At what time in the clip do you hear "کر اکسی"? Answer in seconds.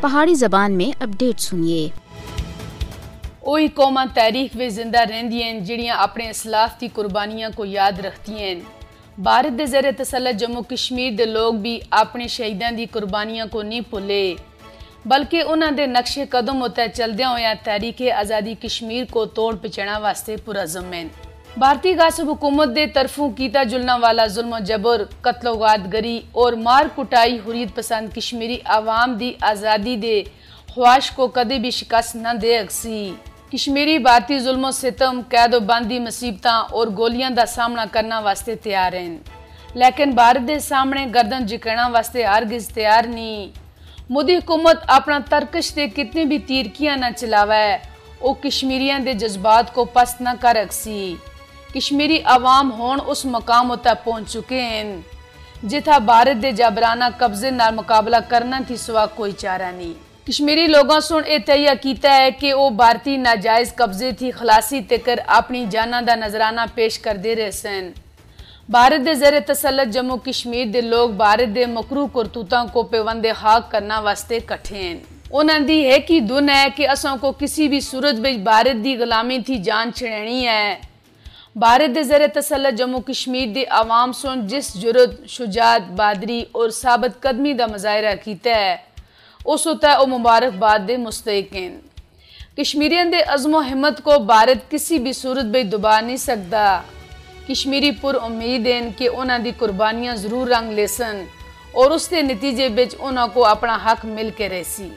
50.40-51.14